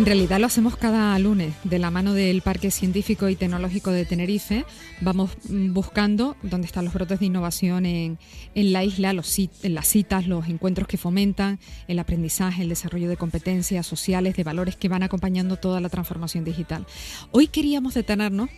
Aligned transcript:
En 0.00 0.06
realidad 0.06 0.40
lo 0.40 0.46
hacemos 0.46 0.76
cada 0.76 1.18
lunes 1.18 1.52
de 1.62 1.78
la 1.78 1.90
mano 1.90 2.14
del 2.14 2.40
Parque 2.40 2.70
Científico 2.70 3.28
y 3.28 3.36
Tecnológico 3.36 3.90
de 3.90 4.06
Tenerife. 4.06 4.64
Vamos 5.02 5.32
mm, 5.50 5.74
buscando 5.74 6.36
dónde 6.42 6.66
están 6.66 6.86
los 6.86 6.94
brotes 6.94 7.20
de 7.20 7.26
innovación 7.26 7.84
en, 7.84 8.18
la 8.54 8.82
isla, 8.82 9.12
los, 9.12 9.38
en 9.38 9.74
las 9.74 9.86
citas, 9.86 10.26
los 10.26 10.48
encuentros 10.48 10.88
que 10.88 10.96
fomentan 10.96 11.58
el 11.86 11.98
aprendizaje, 11.98 12.62
el 12.62 12.70
desarrollo 12.70 13.10
de 13.10 13.18
competencias 13.18 13.86
sociales, 13.86 14.36
de 14.36 14.42
valores 14.42 14.74
que 14.74 14.88
van 14.88 15.02
acompañando 15.02 15.58
toda 15.58 15.82
la 15.82 15.90
transformación 15.90 16.44
digital. 16.44 16.86
Hoy 17.30 17.48
queríamos 17.48 17.92
detenernos 17.92 18.48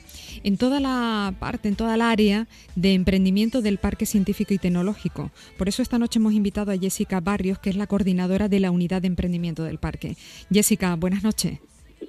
en 0.45 0.56
toda 0.56 0.79
la 0.79 1.34
parte, 1.40 1.68
en 1.68 1.74
toda 1.74 1.96
el 1.96 2.02
área 2.02 2.46
de 2.77 2.95
emprendimiento 2.95 3.62
del 3.62 3.79
Parque 3.79 4.06
Científico 4.06 4.54
y 4.54 4.59
Tecnológico. 4.59 5.32
Por 5.59 5.68
eso 5.68 5.82
esta 5.82 5.98
noche 5.98 6.20
hemos 6.20 6.34
invitado 6.34 6.70
a 6.70 6.79
Jessica 6.79 7.18
Barrios, 7.18 7.59
que 7.59 7.70
es 7.70 7.77
la 7.77 7.88
coordinadora 7.88 8.48
de 8.48 8.60
la 8.60 8.70
unidad 8.70 9.02
de 9.02 9.09
emprendimiento 9.09 9.65
del 9.65 9.79
parque. 9.79 10.16
Jessica, 10.52 10.95
buenas 10.95 11.24
noches. 11.24 11.31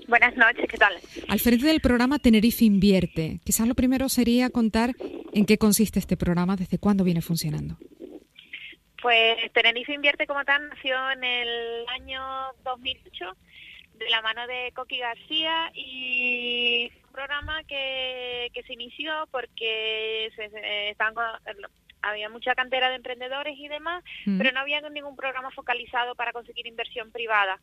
Buenas 0.08 0.36
noches, 0.36 0.66
¿qué 0.70 0.78
tal? 0.78 0.94
Al 1.30 1.40
frente 1.40 1.66
del 1.66 1.80
programa 1.80 2.20
Tenerife 2.20 2.66
Invierte, 2.66 3.40
quizás 3.44 3.68
lo 3.68 3.76
primero 3.76 4.10
sería 4.10 4.50
contar 4.50 4.92
en 5.34 5.46
qué 5.46 5.58
consiste 5.58 6.00
este 6.00 6.18
programa, 6.18 6.56
desde 6.56 6.78
cuándo 6.78 7.04
viene 7.04 7.22
funcionando. 7.22 7.78
Pues 9.02 9.52
Tenerife 9.54 9.94
Invierte 9.94 10.28
como 10.28 10.44
tal 10.46 10.70
nació 10.70 10.96
en 11.12 11.24
el 11.24 11.86
año 11.90 12.22
2008 12.64 13.26
de 13.96 14.10
la 14.10 14.22
mano 14.22 14.48
de 14.48 14.72
Coqui 14.74 14.98
García 14.98 15.72
y 15.74 16.92
un 17.06 17.12
programa 17.12 17.64
que, 17.64 18.50
que 18.54 18.64
se 18.64 18.74
inició 18.74 19.28
porque 19.32 20.32
se, 20.36 20.90
estaban 20.90 21.14
había 22.04 22.30
mucha 22.30 22.54
cantera 22.54 22.90
de 22.90 22.98
emprendedores 22.98 23.58
y 23.58 23.68
demás, 23.68 24.04
mm. 24.26 24.38
pero 24.38 24.52
no 24.52 24.60
había 24.60 24.82
ningún 24.90 25.16
programa 25.16 25.50
focalizado 25.52 26.16
para 26.16 26.34
conseguir 26.34 26.68
inversión 26.68 27.12
privada. 27.12 27.60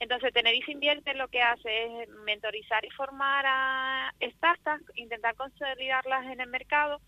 Entonces, 0.00 0.32
Tenerife 0.32 0.72
Invierte 0.72 1.14
lo 1.14 1.28
que 1.28 1.40
hace 1.40 2.02
es 2.02 2.08
mentorizar 2.24 2.84
y 2.84 2.90
formar 2.90 3.44
a 3.46 4.12
startups, 4.20 4.84
intentar 4.96 5.34
consolidarlas 5.36 6.26
en 6.26 6.40
el 6.40 6.48
mercado 6.48 7.00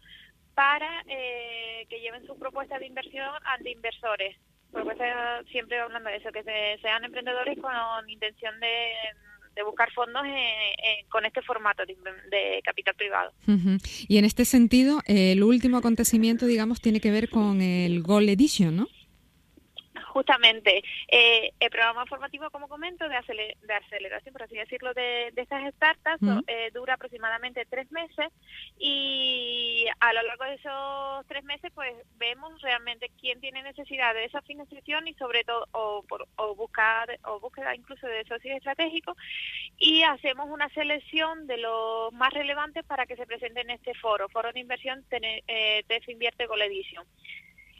para 0.55 1.05
eh, 1.09 1.87
que 1.91 2.01
lleven 2.01 2.27
sus 2.27 2.39
propuestas 2.39 2.81
de 2.81 2.87
inversión 2.87 3.31
ante 3.45 3.71
inversores 3.71 4.37
siempre 5.51 5.79
hablando 5.79 6.11
de 6.11 6.17
eso, 6.17 6.31
que 6.33 6.43
sean 6.43 7.05
emprendedores 7.05 7.59
con 7.59 8.09
intención 8.09 8.59
de, 8.61 9.63
buscar 9.65 9.91
fondos 9.93 10.23
con 11.09 11.25
este 11.25 11.41
formato 11.43 11.83
de, 11.87 12.61
capital 12.63 12.95
privado. 12.95 13.33
Y 14.09 14.19
en 14.19 14.25
este 14.25 14.45
sentido, 14.45 15.01
el 15.07 15.43
último 15.43 15.79
acontecimiento, 15.79 16.47
digamos, 16.47 16.81
tiene 16.81 17.01
que 17.01 17.11
ver 17.11 17.31
con 17.31 17.61
el 17.61 18.03
Gold 18.03 18.29
Edition, 18.29 18.77
¿no? 18.77 18.89
Justamente 20.17 20.83
eh, 21.09 21.53
el 21.61 21.69
programa 21.69 22.07
formativo, 22.07 22.49
como 22.49 22.69
comento, 22.69 23.07
de, 23.07 23.17
aceleración, 23.17 24.33
por 24.33 24.45
así 24.45 24.57
decirlo, 24.57 24.95
de, 24.95 25.31
estas 25.37 25.75
startups 25.75 26.23
eh, 26.47 26.71
dura 26.73 26.95
aproximadamente 26.95 27.67
tres 27.69 27.91
meses 27.93 28.29
y 28.79 29.85
a 30.01 30.15
lo 30.15 30.23
largo 30.23 30.45
de 30.45 30.55
esos 30.55 31.27
tres 31.27 31.45
meses 31.45 31.71
pues 31.75 31.93
vemos 32.17 32.63
realmente 32.63 33.11
quién 33.21 33.41
tiene 33.41 33.63
necesidad 33.63 34.15
de 34.15 34.25
esa 34.25 34.41
financiación 34.41 35.07
y 35.07 35.13
sobre 35.15 35.45
todo 35.45 35.67
o, 35.73 36.03
por, 36.09 36.27
o 36.37 36.55
buscar 36.55 37.19
o 37.25 37.39
búsqueda 37.39 37.75
incluso 37.75 38.07
de 38.07 38.25
socios 38.25 38.57
estratégicos 38.57 39.17
y 39.77 40.03
hacemos 40.03 40.49
una 40.49 40.71
selección 40.71 41.47
de 41.47 41.59
los 41.59 42.11
más 42.15 42.33
relevantes 42.33 42.85
para 42.87 43.05
que 43.05 43.17
se 43.17 43.27
presenten 43.27 43.69
en 43.69 43.77
este 43.77 43.93
foro, 43.95 44.31
foro 44.31 44.51
de 44.53 44.61
inversión 44.61 45.05
eh, 45.11 45.85
TEF 45.87 46.09
Invierte 46.09 46.47
Gold 46.47 46.63
Edition. 46.63 47.05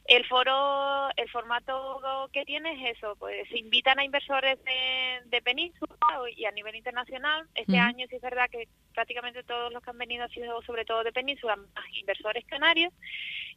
El 0.09 0.25
foro, 0.27 1.09
el 1.17 1.29
formato 1.31 2.29
que 2.33 2.45
tiene 2.45 2.73
es 2.75 2.97
eso, 2.97 3.17
pues 3.19 3.49
se 3.49 3.59
invitan 3.59 3.99
a 3.99 4.05
inversores 4.05 4.59
de, 4.65 5.43
Península 5.43 5.95
y 6.37 6.45
a 6.45 6.51
nivel 6.51 6.75
internacional. 6.75 7.47
Este 7.55 7.79
año 7.79 8.07
sí 8.09 8.17
es 8.17 8.23
verdad 8.23 8.49
que 8.51 8.69
prácticamente 8.95 9.45
todos 9.45 9.73
los 9.73 9.83
que 9.83 9.91
han 9.91 9.99
venido 9.99 10.25
han 10.25 10.31
sido 10.31 10.61
sobre 10.63 10.85
todo 10.85 11.05
de 11.05 11.13
Península, 11.13 11.55
más 11.57 11.85
inversores 12.01 12.45
canarios, 12.47 12.93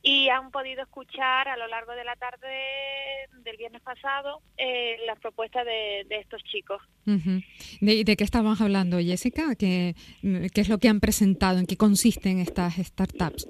y 0.03 0.29
han 0.29 0.51
podido 0.51 0.83
escuchar 0.83 1.47
a 1.47 1.57
lo 1.57 1.67
largo 1.67 1.93
de 1.93 2.03
la 2.03 2.15
tarde 2.15 3.27
del 3.43 3.57
viernes 3.57 3.81
pasado 3.81 4.41
eh, 4.57 4.97
las 5.07 5.17
propuestas 5.19 5.65
de, 5.65 6.05
estos 6.09 6.43
chicos. 6.43 6.81
¿De, 7.05 8.03
¿De, 8.03 8.15
qué 8.15 8.23
estábamos 8.23 8.61
hablando, 8.61 8.99
Jessica? 8.99 9.55
¿Qué, 9.57 9.95
¿Qué 10.21 10.61
es 10.61 10.69
lo 10.69 10.77
que 10.77 10.89
han 10.89 10.99
presentado? 10.99 11.57
¿En 11.59 11.65
qué 11.65 11.77
consisten 11.77 12.39
estas 12.39 12.75
startups? 12.75 13.47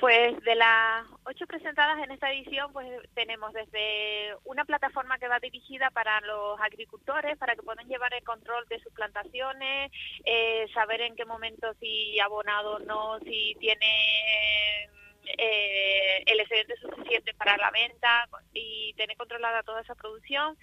Pues 0.00 0.38
de 0.44 0.54
las 0.54 1.06
ocho 1.24 1.44
presentadas 1.48 1.98
en 2.04 2.12
esta 2.12 2.30
edición, 2.30 2.72
pues 2.72 2.86
tenemos 3.14 3.52
desde 3.52 4.36
una 4.44 4.64
plataforma 4.64 5.18
que 5.18 5.26
va 5.26 5.40
dirigida 5.40 5.90
para 5.90 6.20
los 6.20 6.60
agricultores, 6.60 7.36
para 7.36 7.56
que 7.56 7.64
puedan 7.64 7.88
llevar 7.88 8.14
el 8.14 8.22
control 8.22 8.64
de 8.68 8.78
sus 8.78 8.92
plantaciones, 8.92 9.90
eh, 10.24 10.66
saber 10.72 11.00
en 11.00 11.16
qué 11.16 11.24
momento 11.24 11.74
si 11.80 12.20
abonado 12.20 12.76
o 12.76 12.78
no, 12.78 13.18
si 13.20 13.56
tiene 13.58 14.88
eh, 15.36 16.22
el 16.26 16.40
excedente 16.40 16.76
suficiente 16.76 17.34
para 17.34 17.56
la 17.56 17.72
venta 17.72 18.28
y 18.54 18.94
tener 18.94 19.16
controlada 19.16 19.64
toda 19.64 19.80
esa 19.80 19.96
producción. 19.96 20.56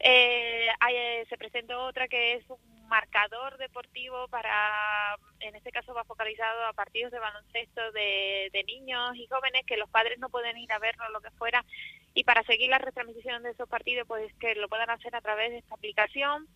Eh, 0.00 0.68
hay, 0.80 1.24
se 1.26 1.38
presentó 1.38 1.80
otra 1.84 2.08
que 2.08 2.34
es 2.34 2.44
un 2.50 2.79
marcador 2.90 3.56
deportivo 3.56 4.28
para, 4.28 5.16
en 5.38 5.54
este 5.54 5.70
caso 5.70 5.94
va 5.94 6.04
focalizado 6.04 6.66
a 6.66 6.72
partidos 6.72 7.12
de 7.12 7.20
baloncesto 7.20 7.92
de, 7.92 8.50
niños 8.66 9.16
y 9.16 9.26
jóvenes 9.26 9.64
que 9.66 9.76
los 9.76 9.88
padres 9.88 10.18
no 10.18 10.28
pueden 10.28 10.58
ir 10.58 10.70
a 10.72 10.78
verlo, 10.78 11.08
lo 11.10 11.20
que 11.20 11.30
fuera, 11.32 11.64
y 12.14 12.24
para 12.24 12.42
seguir 12.42 12.68
la 12.68 12.78
retransmisión 12.78 13.42
de 13.42 13.50
esos 13.50 13.68
partidos, 13.68 14.06
pues 14.06 14.32
que 14.34 14.54
lo 14.54 14.68
puedan 14.68 14.90
hacer 14.90 15.14
a 15.16 15.20
través 15.20 15.50
de 15.50 15.58
esta 15.58 15.74
aplicación. 15.74 16.46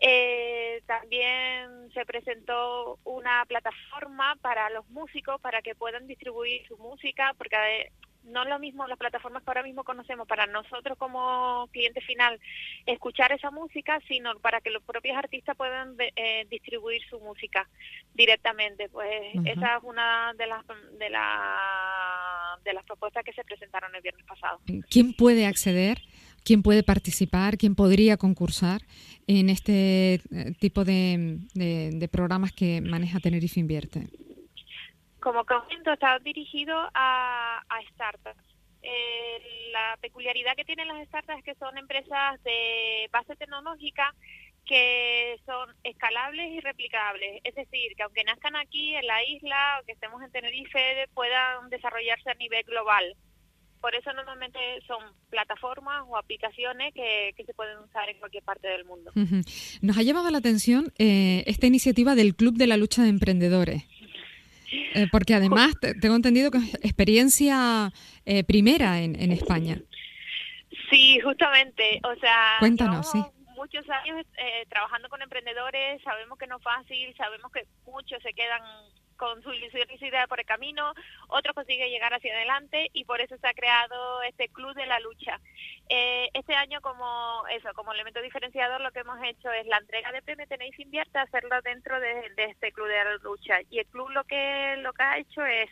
Eh, 0.00 0.82
también 0.86 1.90
se 1.92 2.04
presentó 2.04 2.98
una 3.04 3.44
plataforma 3.46 4.36
para 4.42 4.68
los 4.70 4.88
músicos 4.88 5.40
para 5.40 5.62
que 5.62 5.74
puedan 5.74 6.06
distribuir 6.06 6.66
su 6.66 6.76
música, 6.78 7.34
porque 7.38 7.92
no 8.24 8.42
es 8.42 8.48
lo 8.48 8.58
mismo 8.58 8.86
las 8.86 8.98
plataformas 8.98 9.42
que 9.42 9.50
ahora 9.50 9.62
mismo 9.62 9.84
conocemos 9.84 10.26
para 10.26 10.46
nosotros 10.46 10.96
como 10.98 11.68
cliente 11.72 12.00
final 12.00 12.40
escuchar 12.86 13.32
esa 13.32 13.50
música, 13.50 14.00
sino 14.08 14.34
para 14.40 14.60
que 14.60 14.70
los 14.70 14.82
propios 14.82 15.16
artistas 15.16 15.56
puedan 15.56 15.94
eh, 15.98 16.46
distribuir 16.50 17.02
su 17.08 17.20
música 17.20 17.68
directamente. 18.14 18.88
Pues 18.88 19.34
esa 19.44 19.76
es 19.76 19.82
una 19.82 20.32
de 20.34 20.46
las 20.46 20.64
de, 20.98 21.10
la, 21.10 22.58
de 22.64 22.72
las 22.72 22.84
propuestas 22.84 23.24
que 23.24 23.32
se 23.32 23.44
presentaron 23.44 23.94
el 23.94 24.02
viernes 24.02 24.24
pasado. 24.26 24.60
¿Quién 24.90 25.12
puede 25.14 25.46
acceder? 25.46 26.00
¿Quién 26.44 26.62
puede 26.62 26.82
participar? 26.82 27.56
¿Quién 27.56 27.74
podría 27.74 28.18
concursar 28.18 28.82
en 29.26 29.48
este 29.48 30.14
eh, 30.14 30.20
tipo 30.60 30.84
de, 30.84 31.38
de 31.54 32.08
programas 32.08 32.52
que 32.52 32.82
maneja 32.82 33.18
Tenerife 33.18 33.60
Invierte? 33.60 34.08
Como 35.24 35.42
comento, 35.46 35.90
está 35.90 36.18
dirigido 36.18 36.76
a, 36.92 37.62
startups. 37.94 38.44
Eh, 38.82 39.70
la 39.72 39.96
peculiaridad 40.02 40.54
que 40.54 40.66
tienen 40.66 40.86
las 40.86 41.08
startups 41.08 41.38
es 41.38 41.44
que 41.44 41.54
son 41.54 41.78
empresas 41.78 42.42
de 42.44 43.08
base 43.10 43.34
tecnológica 43.36 44.14
que 44.66 45.40
son 45.46 45.70
escalables 45.82 46.52
y 46.52 46.60
replicables. 46.60 47.40
Es 47.42 47.54
decir, 47.54 47.96
que 47.96 48.02
aunque 48.02 48.22
nazcan 48.24 48.54
aquí 48.56 48.94
en 48.94 49.06
la 49.06 49.24
isla 49.24 49.78
o 49.80 49.86
que 49.86 49.92
estemos 49.92 50.22
en 50.22 50.30
Tenerife, 50.30 51.08
puedan 51.14 51.70
desarrollarse 51.70 52.30
a 52.30 52.34
nivel 52.34 52.62
global. 52.64 53.16
Por 53.80 53.94
eso 53.94 54.12
normalmente 54.12 54.58
son 54.86 55.02
plataformas 55.30 56.04
o 56.06 56.18
aplicaciones 56.18 56.92
que, 56.92 57.34
se 57.44 57.54
pueden 57.54 57.78
usar 57.78 58.10
en 58.10 58.18
cualquier 58.18 58.42
parte 58.42 58.68
del 58.68 58.84
mundo. 58.84 59.12
Nos 59.82 59.98
ha 59.98 60.02
llamado 60.02 60.30
la 60.30 60.38
atención 60.38 60.92
eh, 60.98 61.44
esta 61.46 61.66
iniciativa 61.66 62.14
del 62.14 62.34
Club 62.34 62.56
de 62.56 62.66
la 62.66 62.76
Lucha 62.76 63.02
de 63.02 63.10
Emprendedores. 63.10 63.84
Eh, 64.94 65.06
porque 65.10 65.34
además 65.34 65.74
tengo 66.00 66.16
entendido 66.16 66.50
que 66.50 66.58
es 66.58 66.74
experiencia 66.76 67.92
eh, 68.24 68.44
primera 68.44 69.00
en, 69.00 69.20
en, 69.20 69.32
España. 69.32 69.80
Sí, 70.90 71.20
justamente. 71.20 72.00
O 72.04 72.14
sea, 72.20 72.56
cuéntanos, 72.58 73.10
sí. 73.10 73.22
Muchos 73.56 73.88
años 73.88 74.26
eh, 74.38 74.66
trabajando 74.68 75.08
con 75.08 75.22
emprendedores, 75.22 76.02
sabemos 76.02 76.38
que 76.38 76.46
no 76.46 76.58
es 76.58 76.62
fácil, 76.62 77.14
sabemos 77.16 77.50
que 77.52 77.64
muchos 77.86 78.22
se 78.22 78.32
quedan 78.34 78.60
con 79.16 79.42
su 79.42 79.52
idea 79.52 80.26
por 80.26 80.40
el 80.40 80.46
camino, 80.46 80.92
otros 81.28 81.54
consiguen 81.54 81.90
llegar 81.90 82.14
hacia 82.14 82.34
adelante 82.34 82.90
y 82.92 83.04
por 83.04 83.20
eso 83.20 83.36
se 83.38 83.46
ha 83.46 83.54
creado 83.54 84.22
este 84.22 84.48
club 84.48 84.74
de 84.74 84.86
la 84.86 85.00
lucha. 85.00 85.40
Eh, 85.88 86.28
este 86.32 86.54
año 86.54 86.80
como 86.80 87.44
eso, 87.50 87.68
como 87.74 87.92
elemento 87.92 88.22
diferenciador 88.22 88.80
lo 88.80 88.90
que 88.90 89.00
hemos 89.00 89.22
hecho 89.22 89.52
es 89.52 89.66
la 89.66 89.78
entrega 89.78 90.12
de 90.12 90.22
premio 90.22 90.46
Tenéis 90.46 90.78
Invierte, 90.78 91.18
hacerlo 91.18 91.60
dentro 91.62 92.00
de, 92.00 92.30
de, 92.36 92.44
este 92.44 92.72
club 92.72 92.88
de 92.88 93.04
la 93.04 93.16
lucha 93.16 93.60
y 93.70 93.78
el 93.78 93.86
club 93.86 94.08
lo 94.10 94.24
que 94.24 94.76
lo 94.78 94.92
que 94.92 95.02
ha 95.02 95.18
hecho 95.18 95.44
es 95.44 95.70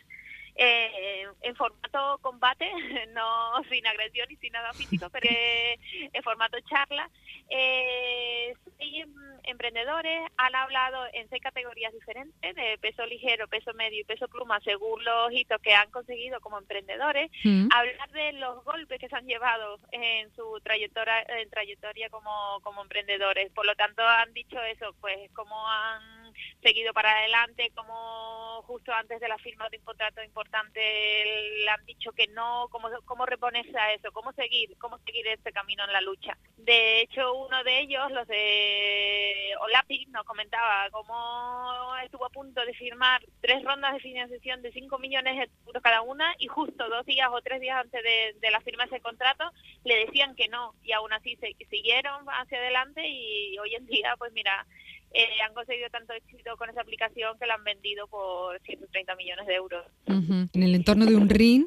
eh, 0.55 1.27
en 1.41 1.55
formato 1.55 2.19
combate, 2.21 2.69
no 3.13 3.63
sin 3.69 3.85
agresión 3.87 4.31
y 4.31 4.35
sin 4.37 4.53
nada 4.53 4.73
físico, 4.73 5.09
pero 5.09 5.29
en 5.29 6.23
formato 6.23 6.57
charla. 6.61 7.09
Eh, 7.49 8.53
seis 8.77 9.05
emprendedores 9.43 10.21
han 10.37 10.55
hablado 10.55 11.05
en 11.13 11.29
seis 11.29 11.41
categorías 11.41 11.93
diferentes, 11.93 12.55
de 12.55 12.77
peso 12.79 13.05
ligero, 13.05 13.47
peso 13.47 13.73
medio 13.73 14.01
y 14.01 14.05
peso 14.05 14.27
pluma, 14.27 14.59
según 14.61 15.03
los 15.03 15.31
hitos 15.31 15.61
que 15.61 15.73
han 15.73 15.89
conseguido 15.91 16.39
como 16.39 16.57
emprendedores. 16.57 17.29
Mm. 17.43 17.67
Hablar 17.73 18.11
de 18.11 18.33
los 18.33 18.63
golpes 18.63 18.99
que 18.99 19.09
se 19.09 19.15
han 19.15 19.25
llevado 19.25 19.79
en 19.91 20.33
su 20.35 20.59
trayectoria, 20.63 21.21
en 21.23 21.49
trayectoria 21.49 22.09
como, 22.09 22.59
como 22.61 22.81
emprendedores. 22.81 23.51
Por 23.51 23.65
lo 23.65 23.75
tanto, 23.75 24.01
han 24.03 24.33
dicho 24.33 24.61
eso, 24.63 24.95
pues 25.01 25.31
cómo 25.33 25.55
han 25.67 26.12
seguido 26.61 26.93
para 26.93 27.11
adelante, 27.19 27.71
cómo 27.75 28.61
justo 28.63 28.93
antes 28.93 29.19
de 29.19 29.27
la 29.27 29.37
firma 29.37 29.69
de 29.69 29.77
un 29.77 29.83
contrato 29.83 30.23
importante 30.23 30.79
le 30.79 31.69
han 31.69 31.85
dicho 31.85 32.11
que 32.11 32.27
no, 32.27 32.67
cómo, 32.69 32.89
cómo 33.05 33.25
reponerse 33.25 33.77
a 33.77 33.93
eso, 33.93 34.11
cómo 34.11 34.31
seguir, 34.33 34.75
cómo 34.77 34.97
seguir 34.99 35.27
este 35.27 35.51
camino 35.51 35.83
en 35.85 35.93
la 35.93 36.01
lucha. 36.01 36.37
De 36.57 37.01
hecho, 37.01 37.33
uno 37.33 37.63
de 37.63 37.79
ellos, 37.79 38.11
los 38.11 38.27
de 38.27 39.53
Olapi, 39.59 40.05
nos 40.07 40.23
comentaba 40.23 40.89
cómo 40.91 41.95
estuvo 42.03 42.25
a 42.25 42.29
punto 42.29 42.65
de 42.65 42.73
firmar 42.73 43.21
tres 43.41 43.63
rondas 43.63 43.93
de 43.93 43.99
financiación 43.99 44.61
de 44.61 44.71
5 44.71 44.97
millones 44.99 45.37
de 45.37 45.49
euros 45.65 45.83
cada 45.83 46.01
una 46.01 46.33
y 46.39 46.47
justo 46.47 46.87
dos 46.87 47.05
días 47.05 47.29
o 47.31 47.41
tres 47.41 47.59
días 47.59 47.77
antes 47.77 48.01
de, 48.03 48.35
de 48.39 48.51
la 48.51 48.61
firma 48.61 48.85
de 48.85 48.95
ese 48.95 49.01
contrato 49.01 49.51
le 49.83 50.05
decían 50.05 50.35
que 50.35 50.47
no 50.47 50.73
y 50.83 50.91
aún 50.93 51.11
así 51.13 51.35
se, 51.37 51.55
siguieron 51.69 52.25
hacia 52.27 52.57
adelante 52.57 53.07
y 53.07 53.57
hoy 53.59 53.75
en 53.75 53.85
día, 53.85 54.15
pues 54.17 54.31
mira, 54.33 54.65
eh, 55.13 55.27
han 55.45 55.53
conseguido 55.53 55.89
tanto 55.89 56.13
éxito 56.13 56.57
con 56.57 56.69
esa 56.69 56.81
aplicación 56.81 57.37
que 57.39 57.45
la 57.45 57.53
han 57.53 57.63
vendido 57.63 58.07
por 58.07 58.59
130 58.61 59.15
millones 59.15 59.45
de 59.45 59.53
euros. 59.55 59.85
En 60.07 60.63
el 60.63 60.73
entorno 60.73 61.05
de 61.05 61.15
un 61.15 61.29
ring, 61.29 61.65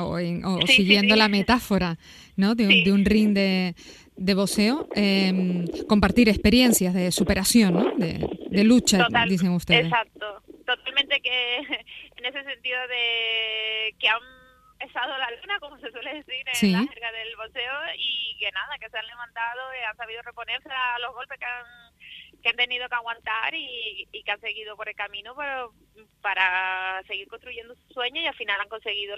o, 0.00 0.66
siguiendo 0.66 1.14
la 1.14 1.28
metáfora 1.28 1.96
¿no? 2.36 2.56
de, 2.56 2.66
un, 2.66 2.84
de 2.84 2.92
un 2.92 3.04
ring 3.04 3.34
de, 3.34 3.74
de 4.16 4.34
boxeo, 4.34 4.88
em, 4.94 5.66
compartir 5.86 6.28
experiencias 6.28 6.92
de 6.92 7.12
superación, 7.12 7.74
¿no? 7.74 7.94
de, 7.96 8.64
lucha, 8.64 9.06
dicen 9.28 9.50
ustedes. 9.50 9.86
Exacto, 9.86 10.42
totalmente 10.66 11.20
que 11.20 11.58
en 12.16 12.24
ese 12.24 12.42
sentido 12.42 12.80
de 12.88 13.94
que 13.98 14.08
han 14.08 14.18
pesado 14.78 15.16
la 15.18 15.30
luna, 15.40 15.60
como 15.60 15.78
se 15.78 15.90
suele 15.92 16.14
decir 16.14 16.44
en 16.62 16.72
la 16.72 16.78
jerga 16.80 17.12
del 17.12 17.36
boxeo, 17.36 17.74
y 17.96 18.36
que 18.38 18.50
nada, 18.52 18.76
que 18.80 18.90
se 18.90 18.98
han 18.98 19.06
levantado 19.06 19.60
y 19.72 19.84
han 19.84 19.96
sabido 19.96 20.22
reponerse 20.22 20.68
a 20.68 20.98
los 20.98 21.14
golpes 21.14 21.38
que 21.38 21.44
han 21.44 21.85
que 22.46 22.50
han 22.50 22.68
tenido 22.68 22.88
que 22.88 22.94
aguantar 22.94 23.52
y, 23.54 24.06
que 24.24 24.30
han 24.30 24.40
seguido 24.40 24.76
por 24.76 24.88
el 24.88 24.94
camino 24.94 25.34
pero, 25.36 25.72
para 26.20 27.02
seguir 27.08 27.26
construyendo 27.26 27.74
su 27.74 27.94
sueño 27.94 28.20
y 28.22 28.26
al 28.26 28.36
final 28.36 28.60
han 28.60 28.68
conseguido 28.68 29.16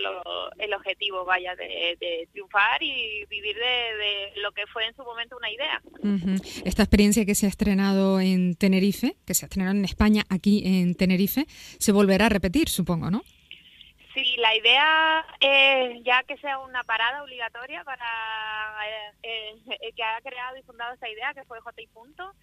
el 0.58 0.72
objetivo, 0.72 1.26
vaya, 1.26 1.54
de, 1.54 2.26
triunfar 2.32 2.82
y 2.82 3.26
vivir 3.26 3.54
de, 3.54 4.32
lo 4.36 4.52
que 4.52 4.66
fue 4.69 4.86
en 4.86 4.96
su 4.96 5.02
momento 5.02 5.36
una 5.36 5.50
idea. 5.50 5.82
Esta 6.64 6.82
experiencia 6.82 7.26
que 7.26 7.34
se 7.34 7.44
ha 7.44 7.50
estrenado 7.50 8.19
en 8.19 8.54
Tenerife, 8.54 9.16
que 9.26 9.34
se 9.34 9.44
ha 9.44 9.48
estrenado 9.48 9.76
en 9.76 9.84
España, 9.84 10.25
aquí 10.30 10.62
en 10.64 10.94
Tenerife, 10.94 11.44
se 11.48 11.92
volverá 11.92 12.26
a 12.26 12.30
repetir, 12.30 12.70
supongo, 12.70 13.10
¿no? 13.10 13.22
Sí, 14.14 14.36
la 14.38 14.56
idea 14.56 15.26
es 15.38 16.02
ya 16.02 16.22
que 16.25 16.36
sea 16.38 16.58
una 16.58 16.82
parada 16.82 17.22
obligatoria 17.22 17.84
para 17.84 18.04
eh, 19.22 19.54
eh, 19.69 19.92
que 19.94 20.02
ha 20.02 20.20
creado 20.22 20.56
y 20.56 20.62
fundado 20.62 20.94
esta 20.94 21.08
idea, 21.08 21.34
que 21.34 21.44
fue 21.44 21.60
J. 21.60 21.82
Punto, 21.92 22.34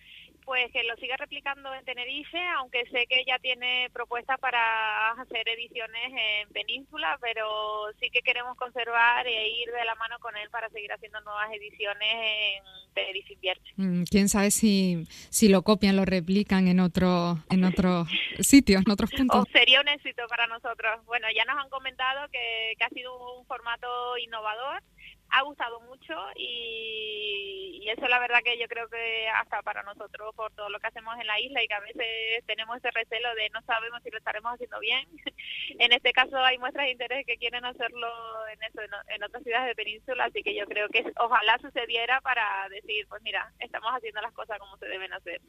pues 0.45 0.71
que 0.71 0.83
lo 0.83 0.95
siga 0.97 1.17
replicando 1.17 1.73
en 1.73 1.83
Tenerife, 1.83 2.39
aunque 2.57 2.85
sé 2.85 3.07
que 3.07 3.23
ya 3.25 3.39
tiene 3.39 3.89
propuestas 3.91 4.39
para 4.39 5.11
hacer 5.11 5.49
ediciones 5.49 6.11
en 6.11 6.49
Península, 6.49 7.17
pero 7.19 7.87
sí 7.99 8.09
que 8.11 8.21
queremos 8.21 8.55
conservar 8.55 9.25
e 9.27 9.49
ir 9.49 9.71
de 9.71 9.85
la 9.85 9.95
mano 9.95 10.17
con 10.19 10.37
él 10.37 10.49
para 10.51 10.69
seguir 10.69 10.91
haciendo 10.93 11.19
nuevas 11.21 11.51
ediciones 11.51 12.13
en 12.13 12.63
Tenerife 12.93 13.33
Invierte. 13.33 13.69
Mm, 13.75 14.03
Quién 14.03 14.29
sabe 14.29 14.51
si, 14.51 15.05
si 15.29 15.49
lo 15.49 15.63
copian, 15.63 15.95
lo 15.95 16.05
replican 16.05 16.67
en 16.67 16.79
otro 16.79 17.39
en 17.49 17.63
otros 17.63 18.07
sitios, 18.39 18.83
en 18.85 18.91
otros 18.91 19.11
puntos. 19.11 19.41
O 19.41 19.51
sería 19.51 19.81
un 19.81 19.87
éxito 19.87 20.23
para 20.29 20.45
nosotros. 20.47 21.03
Bueno, 21.05 21.27
ya 21.35 21.43
nos 21.45 21.57
han 21.57 21.69
comentado 21.69 22.29
que, 22.29 22.75
que 22.77 22.83
ha 22.83 22.89
sido 22.89 23.37
un 23.39 23.45
formato 23.47 24.17
innovador 24.19 24.83
ha 25.29 25.41
gustado 25.41 25.79
mucho 25.81 26.13
y, 26.37 27.74
eso 27.95 28.07
la 28.07 28.19
verdad 28.19 28.39
que 28.43 28.57
yo 28.59 28.67
creo 28.67 28.87
que 28.89 29.27
hasta 29.29 29.61
para 29.61 29.83
nosotros 29.83 30.33
por 30.35 30.51
todo 30.53 30.69
lo 30.69 30.79
que 30.79 30.87
hacemos 30.87 31.15
en 31.19 31.27
la 31.27 31.39
isla 31.39 31.63
y 31.63 31.67
que 31.67 31.73
a 31.73 31.79
veces 31.79 32.43
tenemos 32.45 32.77
ese 32.77 32.91
recelo 32.91 33.33
de 33.35 33.49
no 33.49 33.61
sabemos 33.63 34.01
si 34.03 34.09
lo 34.09 34.17
estaremos 34.17 34.53
haciendo 34.53 34.79
bien. 34.79 35.07
en 35.79 35.91
este 35.93 36.11
caso 36.13 36.37
hay 36.37 36.57
muestras 36.57 36.85
de 36.85 36.91
interés 36.91 37.25
que 37.25 37.37
quieren 37.37 37.65
hacerlo 37.65 38.07
en 38.53 38.63
eso 38.63 38.81
en, 38.81 39.23
otras 39.23 39.43
ciudades 39.43 39.67
de 39.67 39.75
península, 39.75 40.25
así 40.25 40.43
que 40.43 40.55
yo 40.55 40.65
creo 40.65 40.87
que 40.89 41.03
ojalá 41.17 41.57
sucediera 41.59 42.21
para 42.21 42.67
decir, 42.69 43.05
pues 43.07 43.21
mira, 43.23 43.51
estamos 43.59 43.89
haciendo 43.91 44.21
las 44.21 44.33
cosas 44.33 44.59
como 44.59 44.77
se 44.77 44.85
deben 44.85 45.11
hacer. 45.13 45.41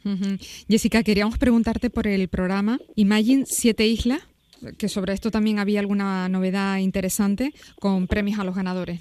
Jessica, 0.69 1.03
queríamos 1.03 1.39
preguntarte 1.39 1.91
por 1.91 2.07
el 2.07 2.29
programa 2.29 2.79
Imagine 2.95 3.45
Siete 3.47 3.85
Islas 3.85 4.27
que 4.79 4.89
sobre 4.89 5.13
esto 5.13 5.31
también 5.31 5.59
había 5.59 5.81
alguna 5.81 6.29
novedad 6.29 6.79
interesante 6.79 7.53
con 7.79 8.07
premios 8.07 8.39
a 8.39 8.45
los 8.45 8.55
ganadores. 8.55 9.01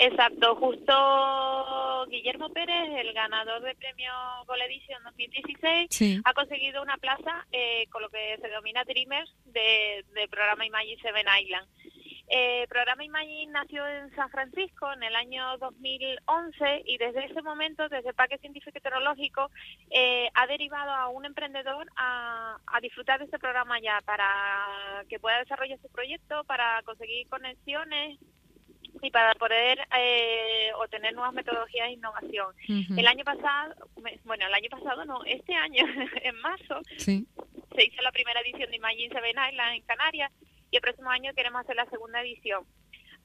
Exacto, 0.00 0.54
justo 0.54 2.06
Guillermo 2.08 2.50
Pérez, 2.50 2.88
el 2.96 3.12
ganador 3.12 3.60
del 3.62 3.76
premio 3.76 4.12
Gold 4.46 4.62
Edition 4.62 5.02
2016, 5.02 6.22
ha 6.24 6.32
conseguido 6.34 6.82
una 6.82 6.96
plaza 6.98 7.46
eh, 7.50 7.86
con 7.90 8.02
lo 8.02 8.08
que 8.08 8.36
se 8.40 8.48
denomina 8.48 8.84
Dreamers 8.84 9.34
de 9.46 10.04
programa 10.30 10.64
Imagine 10.64 11.02
Seven 11.02 11.26
Island. 11.42 11.68
El 12.30 12.64
eh, 12.64 12.66
programa 12.68 13.04
Imagine 13.04 13.52
nació 13.52 13.86
en 13.86 14.14
San 14.14 14.28
Francisco 14.28 14.92
en 14.92 15.02
el 15.02 15.16
año 15.16 15.56
2011 15.56 16.82
y 16.84 16.98
desde 16.98 17.24
ese 17.24 17.40
momento, 17.40 17.88
desde 17.88 18.10
el 18.10 18.14
Parque 18.14 18.36
Científico 18.36 18.78
y 18.78 18.82
Tecnológico, 18.82 19.50
eh, 19.90 20.28
ha 20.34 20.46
derivado 20.46 20.90
a 20.90 21.08
un 21.08 21.24
emprendedor 21.24 21.86
a, 21.96 22.58
a, 22.66 22.80
disfrutar 22.80 23.18
de 23.18 23.24
este 23.24 23.38
programa 23.38 23.80
ya 23.80 24.02
para 24.04 24.28
que 25.08 25.18
pueda 25.18 25.38
desarrollar 25.38 25.80
su 25.80 25.88
proyecto, 25.88 26.44
para 26.44 26.82
conseguir 26.82 27.26
conexiones 27.28 28.18
y 29.02 29.10
para 29.10 29.34
poder 29.34 29.78
eh, 29.96 30.70
obtener 30.76 31.14
nuevas 31.14 31.32
metodologías 31.32 31.86
de 31.86 31.92
innovación. 31.92 32.54
El 32.68 33.06
año 33.06 33.24
pasado, 33.24 33.74
bueno, 34.24 34.46
el 34.46 34.54
año 34.54 34.68
pasado 34.70 35.04
no, 35.04 35.24
este 35.24 35.54
año, 35.54 35.84
en 36.22 36.36
marzo, 36.40 36.80
se 36.96 37.84
hizo 37.84 38.02
la 38.02 38.12
primera 38.12 38.40
edición 38.40 38.70
de 38.70 38.76
Imagine 38.76 39.14
Seven 39.14 39.36
Island 39.50 39.74
en 39.76 39.82
Canarias 39.82 40.32
y 40.70 40.76
el 40.76 40.82
próximo 40.82 41.10
año 41.10 41.32
queremos 41.34 41.60
hacer 41.60 41.76
la 41.76 41.86
segunda 41.86 42.20
edición. 42.22 42.64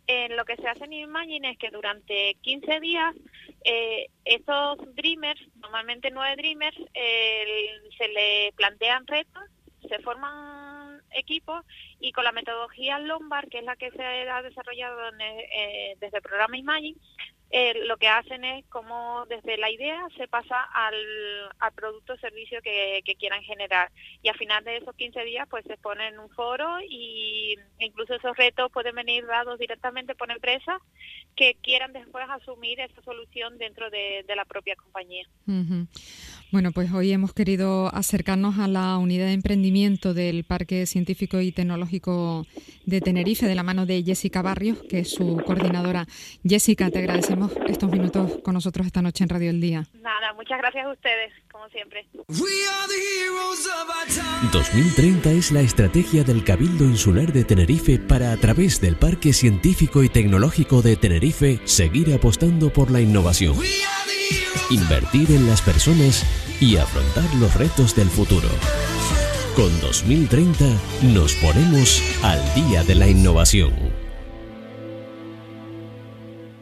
En 0.05 0.35
lo 0.35 0.43
que 0.43 0.57
se 0.57 0.67
hace 0.67 0.83
en 0.83 0.93
Imagine 0.93 1.51
es 1.51 1.57
que 1.57 1.69
durante 1.69 2.35
15 2.41 2.79
días 2.81 3.15
eh, 3.63 4.07
estos 4.25 4.77
Dreamers, 4.95 5.41
normalmente 5.55 6.11
nueve 6.11 6.35
Dreamers, 6.35 6.77
se 7.97 8.07
le 8.09 8.51
plantean 8.57 9.07
retos, 9.07 9.43
se 9.87 9.99
forman 9.99 10.62
equipos 11.15 11.65
y 11.99 12.11
con 12.11 12.23
la 12.23 12.31
metodología 12.31 12.99
Lombard, 12.99 13.49
que 13.49 13.59
es 13.59 13.63
la 13.63 13.75
que 13.75 13.91
se 13.91 14.03
ha 14.03 14.41
desarrollado 14.41 14.99
eh, 15.19 15.95
desde 15.99 16.17
el 16.17 16.23
programa 16.23 16.57
Imagine, 16.57 16.97
eh, 17.55 17.85
lo 17.85 17.97
que 17.97 18.07
hacen 18.07 18.43
es 18.43 18.65
como 18.65 19.27
desde 19.27 19.57
la 19.57 19.69
idea 19.69 20.07
se 20.17 20.27
pasa 20.27 20.59
al, 20.73 20.95
producto 21.75 22.13
o 22.13 22.17
servicio 22.17 22.59
que, 22.63 23.03
quieran 23.19 23.43
generar. 23.43 23.91
Y 24.23 24.29
al 24.29 24.37
final 24.39 24.63
de 24.63 24.77
esos 24.77 24.95
15 24.95 25.23
días 25.23 25.47
pues 25.47 25.63
se 25.65 25.77
pone 25.77 26.07
en 26.07 26.17
un 26.17 26.31
foro 26.31 26.79
y 26.81 27.55
incluso 27.77 28.15
esos 28.15 28.35
retos 28.37 28.71
pueden 28.71 28.95
venir 28.95 29.27
dados 29.27 29.59
directamente 29.59 30.15
por 30.15 30.31
empresas 30.31 30.81
que 31.35 31.55
quieran 31.61 31.93
después 31.93 32.25
asumir 32.27 32.79
esa 32.79 33.03
solución 33.03 33.59
dentro 33.59 33.91
de, 33.91 34.25
la 34.35 34.45
propia 34.45 34.75
compañía. 34.75 35.27
Bueno, 36.53 36.71
pues 36.71 36.93
hoy 36.93 37.11
hemos 37.11 37.33
querido 37.33 37.89
acercarnos 37.95 38.59
a 38.59 38.67
la 38.67 38.99
unidad 38.99 39.25
de 39.25 39.33
emprendimiento 39.33 40.13
del 40.13 40.43
Parque 40.43 40.85
Científico 40.85 41.41
y 41.41 41.51
Tecnológico 41.51 42.45
de 42.85 43.01
Tenerife 43.01 43.47
de 43.47 43.55
la 43.55 43.63
mano 43.63 43.87
de 43.87 44.03
Jessica 44.03 44.43
Barrios, 44.43 44.77
que 44.87 44.99
es 44.99 45.09
su 45.09 45.41
coordinadora. 45.47 46.05
Jessica, 46.47 46.91
te 46.91 46.99
agradecemos 46.99 47.51
estos 47.67 47.89
minutos 47.89 48.33
con 48.43 48.53
nosotros 48.53 48.85
esta 48.85 49.01
noche 49.01 49.23
en 49.23 49.29
Radio 49.29 49.49
El 49.49 49.61
Día. 49.61 49.87
Nada, 49.95 50.33
muchas 50.33 50.59
gracias 50.59 50.85
a 50.85 50.91
ustedes, 50.91 51.33
como 51.51 51.67
siempre. 51.69 52.05
2030 54.51 55.31
es 55.31 55.51
la 55.51 55.61
estrategia 55.61 56.23
del 56.23 56.43
Cabildo 56.43 56.85
Insular 56.85 57.33
de 57.33 57.45
Tenerife 57.45 57.97
para, 57.97 58.31
a 58.31 58.37
través 58.37 58.79
del 58.79 58.95
Parque 58.95 59.33
Científico 59.33 60.03
y 60.03 60.09
Tecnológico 60.09 60.83
de 60.83 60.97
Tenerife, 60.97 61.61
seguir 61.63 62.13
apostando 62.13 62.71
por 62.71 62.91
la 62.91 63.01
innovación 63.01 63.55
invertir 64.73 65.31
en 65.31 65.47
las 65.47 65.61
personas 65.61 66.25
y 66.59 66.77
afrontar 66.77 67.33
los 67.35 67.53
retos 67.55 67.95
del 67.95 68.09
futuro. 68.09 68.49
Con 69.55 69.79
2030 69.81 70.65
nos 71.13 71.33
ponemos 71.35 72.01
al 72.23 72.41
día 72.55 72.83
de 72.83 72.95
la 72.95 73.07
innovación. 73.07 73.82